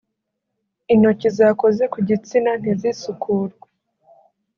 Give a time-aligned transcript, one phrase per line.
[0.93, 3.65] intokizakoze ku gitsina ntizisukurwe